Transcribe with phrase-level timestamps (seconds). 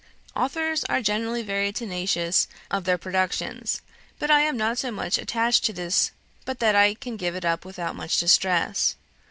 [0.35, 3.83] "Authors are generally very tenacious of their productions,
[4.17, 6.09] but I am not so much attached to this
[6.43, 8.95] but that I can give it up without much distress.